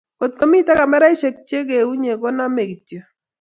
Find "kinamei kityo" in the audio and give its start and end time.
2.29-2.99